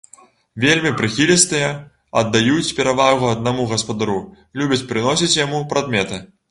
Вельмі 0.63 0.91
прыхілістыя, 1.01 1.67
аддаюць 2.21 2.73
перавагу 2.81 3.31
аднаму 3.35 3.69
гаспадару, 3.75 4.19
любяць 4.61 4.85
прыносіць 4.93 5.35
яму 5.45 5.67
прадметы. 5.75 6.25